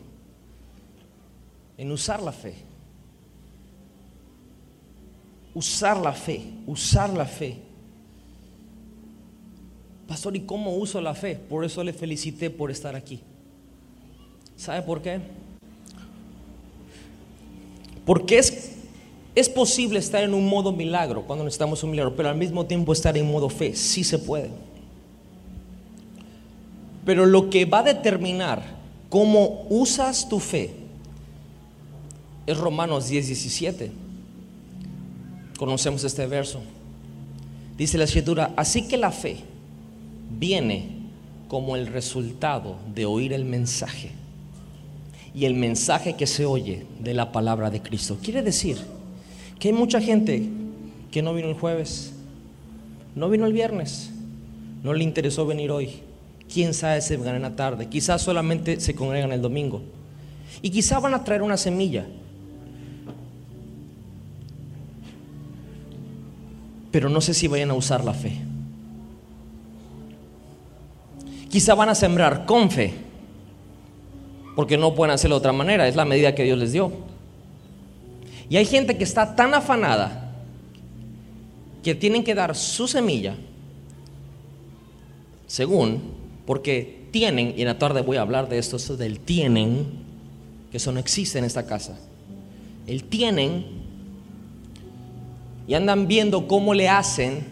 [1.77, 2.55] en usar la fe.
[5.57, 7.57] Usar la fe, usar la fe.
[10.07, 11.33] Pastor, ¿y cómo uso la fe?
[11.33, 13.21] Por eso le felicité por estar aquí.
[14.55, 15.19] ¿Sabe por qué?
[18.05, 18.73] Porque es,
[19.33, 22.93] es posible estar en un modo milagro cuando necesitamos un milagro, pero al mismo tiempo
[22.93, 23.75] estar en modo fe.
[23.75, 24.51] Sí se puede.
[27.03, 28.61] Pero lo que va a determinar
[29.09, 30.75] cómo usas tu fe
[32.45, 34.06] es Romanos 10, 17.
[35.57, 36.61] Conocemos este verso.
[37.77, 39.37] Dice la escritura, así que la fe
[40.39, 40.89] viene
[41.47, 44.11] como el resultado de oír el mensaje
[45.33, 48.17] y el mensaje que se oye de la palabra de Cristo.
[48.21, 48.77] Quiere decir
[49.59, 50.49] que hay mucha gente
[51.11, 52.13] que no vino el jueves,
[53.15, 54.11] no vino el viernes,
[54.83, 56.01] no le interesó venir hoy.
[56.51, 59.81] Quién sabe si van en la tarde, quizás solamente se congregan el domingo.
[60.61, 62.07] Y quizás van a traer una semilla.
[66.91, 68.37] Pero no sé si vayan a usar la fe.
[71.49, 73.07] Quizá van a sembrar con fe
[74.57, 76.91] porque no pueden hacerlo de otra manera, es la medida que Dios les dio.
[78.49, 80.33] Y hay gente que está tan afanada
[81.83, 83.35] que tienen que dar su semilla,
[85.45, 86.01] según,
[86.47, 89.85] porque tienen, y en la tarde voy a hablar de esto, eso del tienen,
[90.71, 91.99] que eso no existe en esta casa.
[92.87, 93.63] El tienen,
[95.67, 97.45] y andan viendo cómo le hacen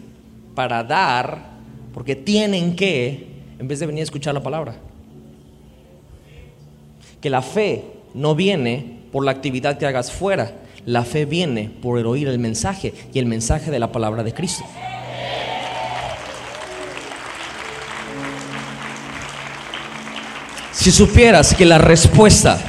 [0.54, 1.56] para dar,
[1.92, 3.26] porque tienen que,
[3.58, 4.76] en vez de venir a escuchar la palabra
[7.20, 10.52] que la fe no viene por la actividad que hagas fuera,
[10.84, 14.32] la fe viene por el oír el mensaje y el mensaje de la palabra de
[14.32, 14.64] Cristo.
[20.72, 22.60] Si supieras que la respuesta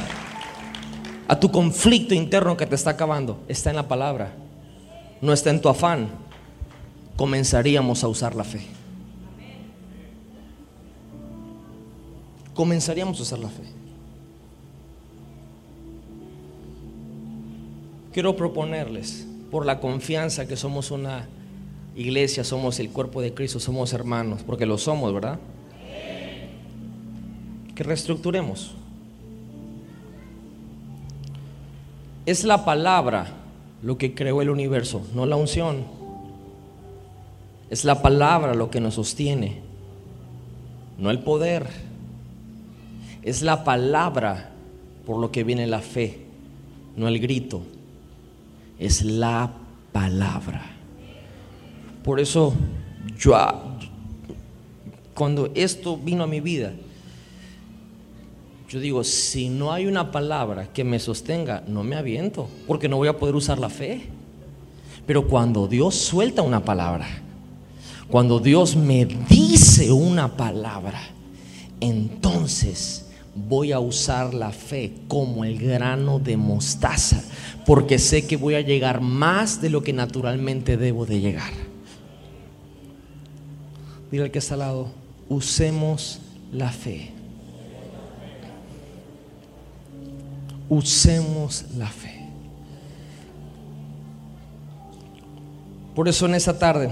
[1.28, 4.32] a tu conflicto interno que te está acabando está en la palabra,
[5.20, 6.08] no está en tu afán,
[7.16, 8.60] comenzaríamos a usar la fe.
[12.54, 13.78] Comenzaríamos a usar la fe.
[18.18, 21.28] quiero proponerles, por la confianza que somos una
[21.94, 25.38] iglesia, somos el cuerpo de Cristo, somos hermanos, porque lo somos, ¿verdad?
[27.76, 28.74] Que reestructuremos.
[32.26, 33.28] Es la palabra
[33.82, 35.84] lo que creó el universo, no la unción.
[37.70, 39.60] Es la palabra lo que nos sostiene,
[40.98, 41.66] no el poder.
[43.22, 44.52] Es la palabra
[45.04, 46.20] por lo que viene la fe,
[46.96, 47.62] no el grito
[48.78, 49.50] es la
[49.92, 50.62] palabra.
[52.04, 52.54] Por eso
[53.18, 53.36] yo,
[55.14, 56.72] cuando esto vino a mi vida,
[58.68, 62.98] yo digo, si no hay una palabra que me sostenga, no me aviento, porque no
[62.98, 64.02] voy a poder usar la fe.
[65.06, 67.06] Pero cuando Dios suelta una palabra,
[68.10, 71.00] cuando Dios me dice una palabra,
[71.80, 77.24] entonces voy a usar la fe como el grano de mostaza,
[77.64, 81.52] porque sé que voy a llegar más de lo que naturalmente debo de llegar.
[84.10, 84.88] Dile al que está al lado,
[85.30, 86.20] usemos
[86.52, 87.17] la fe.
[90.68, 92.18] Usemos la fe.
[95.94, 96.90] Por eso en esta tarde,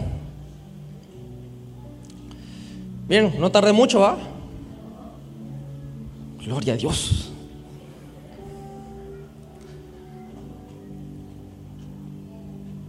[3.07, 4.19] bien, no tardé mucho, ¿va?
[6.45, 7.31] Gloria a Dios.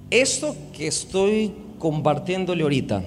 [0.10, 3.04] Esto que estoy compartiéndole ahorita,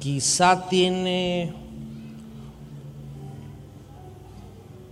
[0.00, 1.54] quizá tiene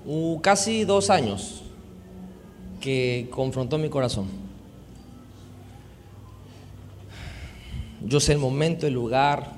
[0.07, 1.63] uh, casi dos años
[2.81, 4.27] que confrontó mi corazón.
[8.05, 9.53] Yo sé el momento, el lugar,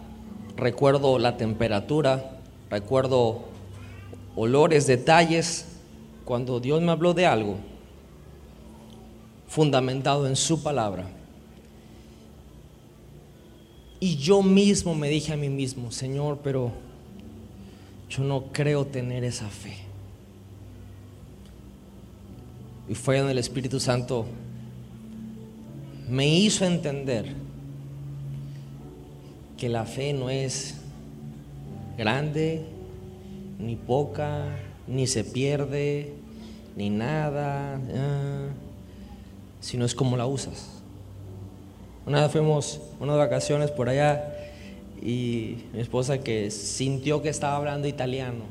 [0.57, 2.39] recuerdo la temperatura,
[2.71, 3.43] recuerdo
[4.35, 5.67] olores, detalles,
[6.25, 7.57] cuando Dios me habló de algo
[9.49, 11.09] fundamentado en su palabra.
[14.01, 16.71] Y yo mismo me dije a mí mismo, Señor, pero
[18.09, 19.88] yo no creo tener esa fe.
[22.89, 24.27] Y fue en el Espíritu Santo
[26.09, 27.27] me hizo entender
[29.59, 30.77] que la fe no es
[31.99, 32.65] grande,
[33.59, 36.15] ni poca, ni se pierde,
[36.77, 38.49] ni nada, ah,
[39.61, 40.79] sino es como la usas.
[42.07, 44.35] Una vez fuimos unas vacaciones por allá
[45.03, 48.45] y mi esposa que sintió que estaba hablando italiano.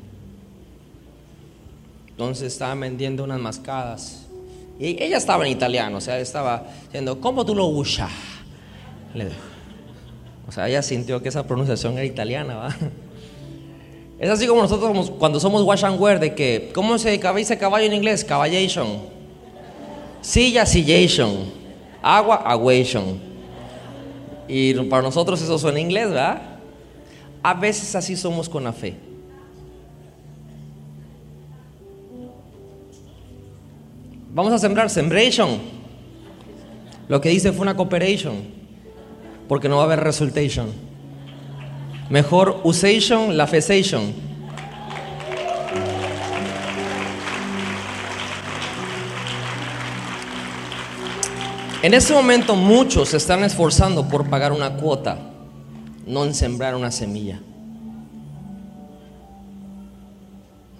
[2.10, 4.27] Entonces estaba vendiendo unas mascadas.
[4.78, 8.10] Y ella estaba en italiano, o sea, estaba diciendo, ¿cómo tú lo usas?
[10.46, 12.76] O sea, ella sintió que esa pronunciación era italiana, ¿va?
[14.18, 17.86] Es así como nosotros cuando somos wash and wear, de que, ¿cómo se dice caballo
[17.86, 18.24] en inglés?
[18.24, 18.98] Caballation.
[20.20, 21.52] Silla, sillation.
[22.02, 23.20] Agua, aguation.
[24.48, 26.42] Y para nosotros eso suena en inglés, ¿verdad?
[27.42, 28.96] A veces así somos con la fe.
[34.30, 35.58] Vamos a sembrar, sembration.
[37.08, 38.36] Lo que dice fue una cooperation,
[39.48, 40.68] porque no va a haber resultation.
[42.10, 44.12] Mejor usation, la fesation.
[51.80, 55.16] En este momento muchos se están esforzando por pagar una cuota,
[56.06, 57.40] no en sembrar una semilla.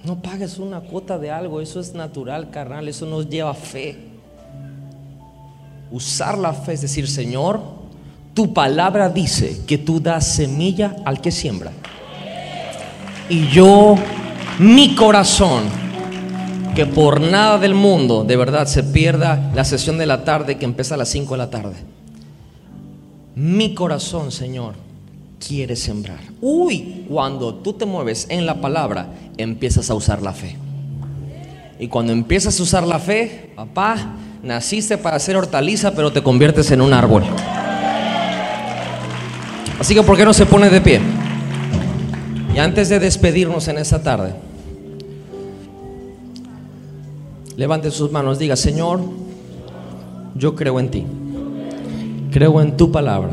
[0.05, 3.97] No pagues una cuota de algo, eso es natural, carnal, eso nos lleva fe.
[5.91, 7.61] Usar la fe es decir, Señor,
[8.35, 11.73] tu palabra dice que tú das semilla al que siembra.
[13.29, 13.97] Y yo,
[14.59, 15.65] mi corazón,
[16.75, 20.65] que por nada del mundo de verdad se pierda la sesión de la tarde que
[20.65, 21.75] empieza a las 5 de la tarde.
[23.35, 24.75] Mi corazón, Señor,
[25.47, 26.21] quiere sembrar.
[26.41, 30.57] Uy, cuando tú te mueves en la palabra, empiezas a usar la fe.
[31.79, 36.71] Y cuando empiezas a usar la fe, papá, naciste para ser hortaliza, pero te conviertes
[36.71, 37.23] en un árbol.
[39.79, 41.01] Así que, ¿por qué no se pone de pie?
[42.55, 44.35] Y antes de despedirnos en esta tarde,
[47.57, 49.01] levante sus manos, diga, Señor,
[50.35, 51.07] yo creo en ti,
[52.33, 53.31] creo en tu palabra,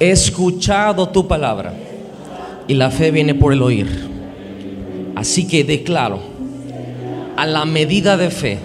[0.00, 1.74] he escuchado tu palabra
[2.66, 4.08] y la fe viene por el oír.
[5.16, 6.20] Así que declaro,
[7.36, 8.58] a la medida de fe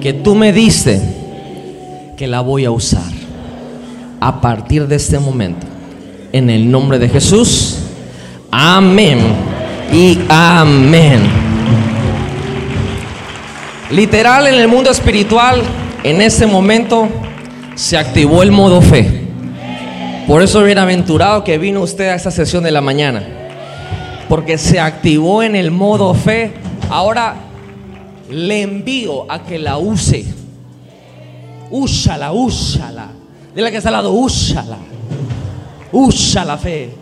[0.00, 1.00] que tú me diste,
[2.16, 3.10] que la voy a usar
[4.20, 5.66] a partir de este momento.
[6.32, 7.78] En el nombre de Jesús.
[8.50, 9.18] Amén.
[9.92, 11.20] Y amén.
[13.90, 15.62] Literal en el mundo espiritual,
[16.02, 17.08] en ese momento
[17.74, 19.21] se activó el modo fe.
[20.26, 23.22] Por eso bienaventurado que vino usted a esta sesión de la mañana.
[24.28, 26.52] Porque se activó en el modo fe.
[26.88, 27.34] Ahora
[28.30, 30.24] le envío a que la use.
[31.70, 33.10] Úsala, úsala.
[33.54, 34.78] Dile que está al lado, úsala.
[35.90, 36.94] Usa la fe.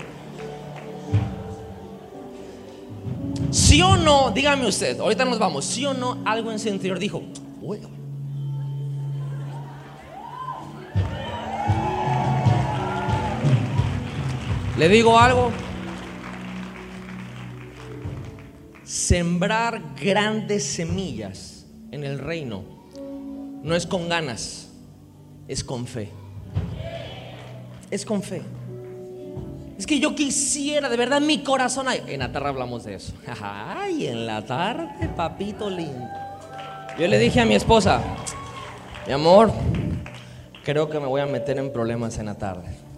[3.51, 4.31] ¿Sí o no?
[4.31, 5.65] Dígame usted, ahorita nos vamos.
[5.65, 6.19] ¿Sí o no?
[6.25, 7.23] Algo en su interior dijo,
[14.81, 15.51] Le digo algo.
[18.83, 22.65] Sembrar grandes semillas en el reino
[23.63, 24.71] no es con ganas,
[25.49, 26.09] es con fe.
[27.91, 28.41] Es con fe.
[29.77, 31.89] Es que yo quisiera, de verdad, mi corazón.
[32.07, 33.13] En la tarde hablamos de eso.
[33.43, 36.09] Ay, en la tarde, papito lindo.
[36.99, 38.01] Yo le dije a mi esposa,
[39.07, 39.53] mi amor,
[40.65, 42.90] creo que me voy a meter en problemas en la tarde.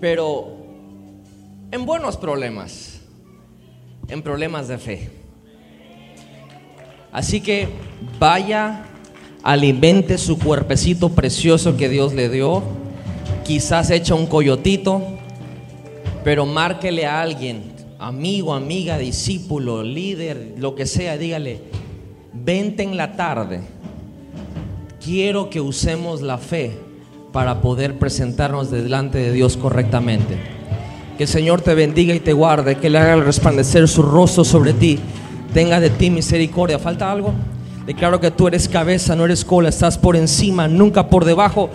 [0.00, 0.56] Pero
[1.70, 3.00] en buenos problemas,
[4.08, 5.10] en problemas de fe.
[7.12, 7.68] Así que
[8.18, 8.84] vaya
[9.42, 12.62] alimente su cuerpecito precioso que Dios le dio.
[13.44, 15.02] Quizás echa un coyotito,
[16.24, 17.62] pero márquele a alguien,
[17.98, 21.60] amigo, amiga, discípulo, líder, lo que sea, dígale,
[22.32, 23.60] vente en la tarde.
[25.02, 26.85] Quiero que usemos la fe
[27.36, 30.38] para poder presentarnos delante de Dios correctamente.
[31.18, 34.72] Que el Señor te bendiga y te guarde, que le haga resplandecer su rostro sobre
[34.72, 34.98] ti
[35.52, 36.78] tenga de ti misericordia.
[36.78, 37.34] ¿Falta algo?
[37.84, 41.68] Declaro que tú eres cabeza, no eres cola, estás por encima, nunca por debajo.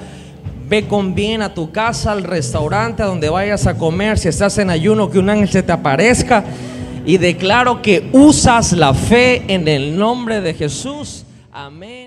[0.67, 4.17] Ve con bien a tu casa, al restaurante, a donde vayas a comer.
[4.17, 6.43] Si estás en ayuno, que un ángel se te aparezca.
[7.05, 11.23] Y declaro que usas la fe en el nombre de Jesús.
[11.51, 12.00] Amén